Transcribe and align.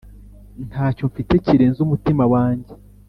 Ntacyo 0.69 1.03
mfite 1.11 1.33
kirenze 1.45 1.79
umutima 1.83 2.23
wanjye 2.33 2.71